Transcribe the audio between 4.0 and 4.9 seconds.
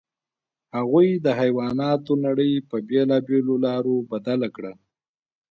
بدل کړه.